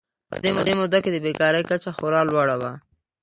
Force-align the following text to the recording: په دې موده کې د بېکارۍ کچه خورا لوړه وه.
په 0.29 0.61
دې 0.67 0.73
موده 0.79 0.99
کې 1.03 1.09
د 1.13 1.17
بېکارۍ 1.25 1.63
کچه 1.69 1.89
خورا 1.97 2.21
لوړه 2.29 2.55
وه. 2.61 2.71